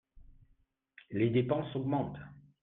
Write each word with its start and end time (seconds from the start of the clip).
Les 1.11 1.29
dépenses 1.29 1.75
augmentent 1.75 2.17